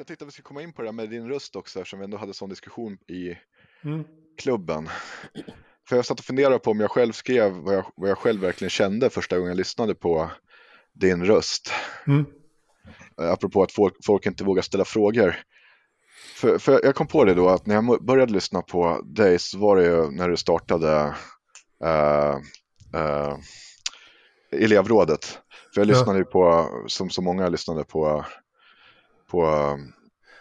[0.00, 1.98] jag tänkte att vi skulle komma in på det här med din röst också eftersom
[1.98, 3.36] vi ändå hade sån diskussion i
[3.84, 4.04] Mm.
[4.38, 4.88] klubben.
[5.88, 8.40] För jag satt och funderade på om jag själv skrev vad jag, vad jag själv
[8.40, 10.30] verkligen kände första gången jag lyssnade på
[10.92, 11.70] din röst.
[12.06, 12.24] Mm.
[13.20, 15.36] Eh, Apropå att folk, folk inte vågar ställa frågor.
[16.34, 19.58] För, för jag kom på det då att när jag började lyssna på dig så
[19.58, 21.14] var det ju när du startade
[21.84, 22.36] uh,
[22.94, 23.38] uh,
[24.52, 25.24] elevrådet.
[25.74, 25.92] För jag Ja.
[25.92, 28.24] lyssnade ju på, som så många lyssnade på,
[29.30, 29.76] på eh,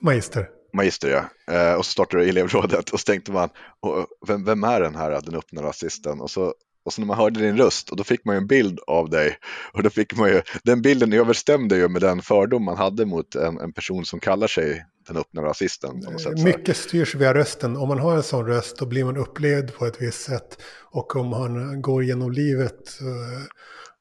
[0.00, 0.48] Magister.
[0.72, 1.54] Magister ja.
[1.54, 3.48] Eh, och så startade elevrådet och så tänkte man,
[3.82, 6.20] "Åh, vem, vem är den här den öppna rasisten?
[6.20, 6.54] Och så,
[6.84, 9.10] och så när man hörde din röst och då fick man ju en bild av
[9.10, 9.36] dig.
[9.72, 13.34] Och då fick man ju, den bilden överstämde ju med den fördom man hade mot
[13.34, 16.02] en, en person som kallar sig den öppna rasisten.
[16.44, 17.76] Mycket styrs via rösten.
[17.76, 20.62] Om man har en sån röst då blir man upplevd på ett visst sätt.
[20.90, 23.42] Och om man går genom livet eh,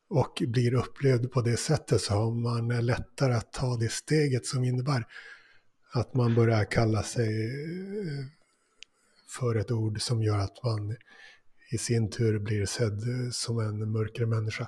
[0.09, 4.63] och blir upplevd på det sättet så har man lättare att ta det steget som
[4.63, 5.03] innebär
[5.93, 8.25] att man börjar kalla sig eh,
[9.39, 10.95] för ett ord som gör att man
[11.71, 14.67] i sin tur blir sedd som en mörkare människa.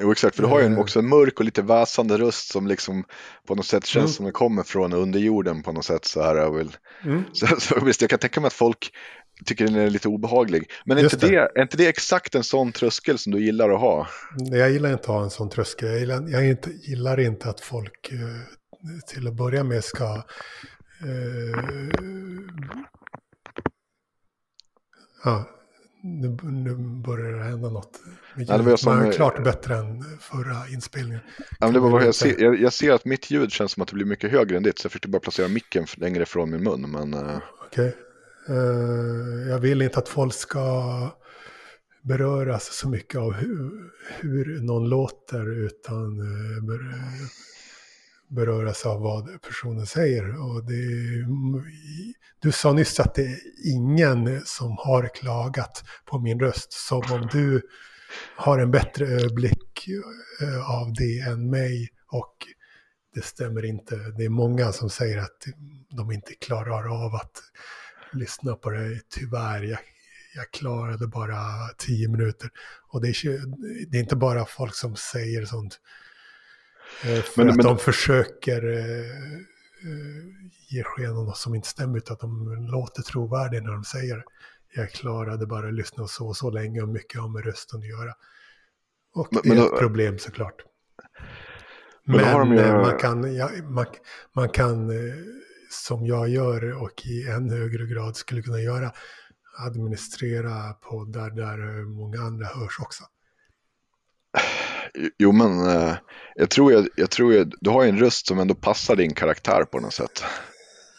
[0.00, 0.78] Jo exakt, för du har ju Eh.
[0.78, 3.04] också en mörk och lite väsande röst som liksom
[3.46, 4.12] på något sätt känns Mm.
[4.12, 6.04] som den kommer från underjorden på något sätt.
[6.04, 7.22] Så här, jag vill, Mm.
[7.32, 8.92] Så, så visst, jag kan tänka mig att folk
[9.44, 10.70] tycker den är lite obehaglig.
[10.84, 11.32] Men är Just inte, det.
[11.32, 11.58] det.
[11.58, 14.06] är inte det exakt en sån tröskel som du gillar att ha?
[14.38, 15.88] Jag gillar inte att ha en sån tröskel.
[15.88, 18.18] Jag gillar, jag inte, gillar inte att folk eh,
[19.06, 20.04] till att börja med ska...
[21.02, 21.60] Eh,
[25.24, 25.48] ja,
[26.02, 26.74] nu, nu
[27.06, 28.00] börjar det hända något.
[28.36, 31.20] Ja, det var jag som- är klart bättre än förra inspelningen.
[31.60, 33.88] Ja, det var jag, inte- ser, jag, jag ser att mitt ljud känns som att
[33.88, 34.78] det blir mycket högre än ditt.
[34.78, 36.90] Så jag försökte bara placera micken längre från min mun.
[36.90, 37.86] Men eh, Okej.
[37.86, 37.92] Eh,
[38.48, 41.10] Eh, jag vill inte att folk ska
[42.02, 46.62] beröras så mycket av hur, hur någon låter utan eh,
[48.28, 50.40] beröras av vad personen säger.
[50.42, 50.74] Och det,
[52.38, 53.38] du sa nyss att det är
[53.74, 56.72] ingen som har klagat på min röst.
[56.72, 57.62] Som om du
[58.36, 59.88] har en bättre överblick
[60.40, 61.88] eh, av det än mig.
[62.12, 62.34] Och
[63.14, 63.96] det stämmer inte.
[63.96, 65.46] Det är många som säger att
[65.90, 67.42] de inte klarar av att
[68.12, 69.00] lyssna på det.
[69.08, 69.78] Tyvärr, jag,
[70.34, 71.36] jag klarade bara
[71.78, 72.50] tio minuter.
[72.88, 73.40] Och det är,
[73.90, 75.80] det är inte bara folk som säger sånt.
[77.04, 79.32] eh, För Men- att men- de försöker eh,
[79.82, 80.24] eh,
[80.68, 81.98] ge sken av något som inte stämmer.
[81.98, 84.24] Utan att de låter trovärdiga när de säger
[84.74, 87.86] jag klarade bara att lyssna så och så länge och mycket har med rösten att
[87.88, 88.14] göra.
[89.14, 90.54] Och Men- det är då- ett problem såklart.
[92.04, 92.16] Men
[92.48, 93.86] Men, ju- man kan, ja, man,
[94.32, 94.90] man kan
[95.70, 98.92] som jag gör och i än högre grad skulle kunna göra,
[99.66, 103.04] administrera poddar där många andra hörs också.
[105.18, 105.94] jo, men eh,
[106.34, 109.64] jag tror ju, jag tror ju, du har en röst som ändå passar din karaktär
[109.64, 110.22] på något sätt.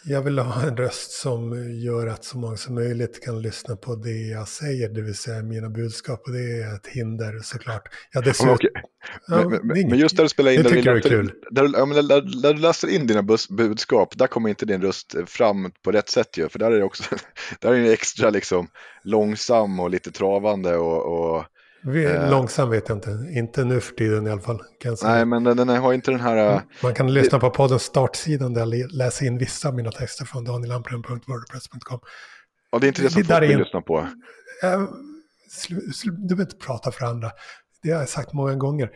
[0.05, 3.95] Jag vill ha en röst som gör att så många som möjligt kan lyssna på
[3.95, 6.21] det jag säger, det vill säga mina budskap.
[6.25, 7.83] Och det är ett hinder såklart.
[8.11, 8.81] Ja, Ja, men, dessutom, ja,
[9.63, 11.09] men, just där du spelar in, det där, du jag läser-
[11.51, 15.71] där, där, där du läser in dina bus, budskap, där kommer inte din röst fram
[15.83, 16.49] på rätt sätt ju.
[16.49, 17.03] För där är det också,
[17.59, 18.67] där är det extra liksom
[19.03, 21.45] långsam och lite travande och, och
[21.83, 22.29] vi, eh.
[22.29, 24.57] långsam vet jag inte, inte nu för tiden i alla fall.
[24.57, 25.13] Kan jag säga.
[25.13, 28.53] nej men den, den har inte den här, eh, Man kan lyssna på poddens startsidan
[28.53, 31.99] där jag lä- läser in vissa av mina texter från danielampren.wordpress.com.
[32.71, 34.07] och det är inte det som Det folk vill lyssna på.
[34.63, 34.81] Eh,
[35.49, 37.31] slu- Du behöver inte prata för andra.
[37.83, 38.91] Det har jag sagt många gånger.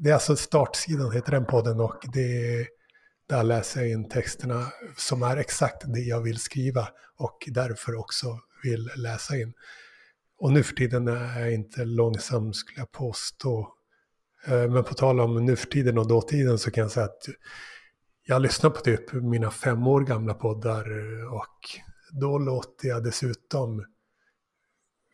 [0.00, 2.66] Det är alltså startsidan heter den podden och det är,
[3.28, 4.66] där läser jag in texterna
[4.96, 8.26] som är exakt det jag vill skriva och därför också
[8.62, 9.52] vill läsa in.
[10.38, 13.68] Och nu för tiden är jag inte långsam skulle jag påstå.
[14.46, 17.28] Eh, men på tal om nu för tiden och dåtiden så kan jag säga att
[18.26, 20.86] jag lyssnar på typ mina fem år gamla poddar
[21.34, 21.58] och
[22.20, 23.84] då låter jag dessutom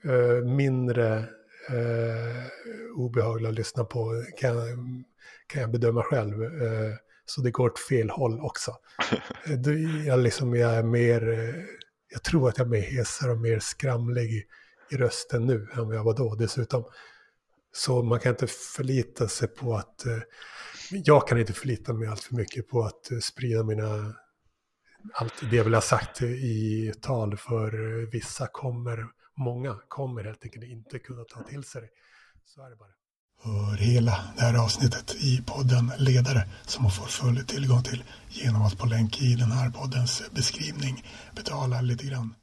[0.04, 1.28] eh, mindre
[1.68, 2.50] eh,
[2.96, 4.54] obehaglig att lyssna på kan,
[5.46, 6.42] kan jag bedöma själv.
[6.42, 6.94] Eh,
[7.26, 8.76] så det går åt fel håll också.
[9.46, 11.54] Eh, jag, liksom, jag är mer,
[12.12, 14.44] jag tror att jag är mer hesare och mer skramlig i,
[14.90, 16.84] i rösten nu än vad jag var då dessutom.
[17.72, 20.18] Så man kan inte förlita sig på att, eh,
[20.90, 24.14] jag kan inte förlita mig allt för mycket på att eh, sprida mina
[25.12, 27.70] allt det jag vill ha sagt i tal för
[28.10, 31.88] vissa kommer, många kommer helt enkelt inte kunna ta till sig det.
[32.44, 32.88] Så är det bara.
[33.42, 38.62] Hör hela det här avsnittet i podden Ledare som man får full tillgång till genom
[38.62, 41.04] att på länk i den här poddens beskrivning
[41.36, 42.34] betala lite grann.